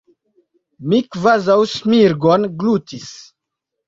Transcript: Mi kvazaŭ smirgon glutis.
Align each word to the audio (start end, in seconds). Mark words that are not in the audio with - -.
Mi 0.93 1.01
kvazaŭ 1.15 1.57
smirgon 1.73 2.47
glutis. 2.65 3.05